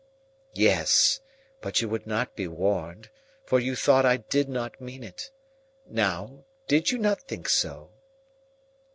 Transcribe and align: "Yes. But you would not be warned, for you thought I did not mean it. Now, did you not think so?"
"Yes. 0.55 1.19
But 1.61 1.79
you 1.79 1.87
would 1.87 2.07
not 2.07 2.35
be 2.35 2.47
warned, 2.47 3.11
for 3.45 3.59
you 3.59 3.75
thought 3.75 4.03
I 4.03 4.17
did 4.17 4.49
not 4.49 4.81
mean 4.81 5.03
it. 5.03 5.29
Now, 5.85 6.45
did 6.67 6.89
you 6.89 6.97
not 6.97 7.21
think 7.21 7.47
so?" 7.47 7.91